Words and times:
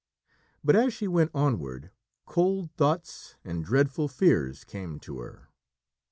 But, 0.63 0.75
as 0.75 0.95
she 0.95 1.07
went 1.07 1.29
onward, 1.31 1.91
"cold 2.25 2.71
thoughts 2.71 3.35
and 3.45 3.63
dreadful 3.63 4.07
fears" 4.07 4.63
came 4.63 4.99
to 5.01 5.19
her. 5.19 5.49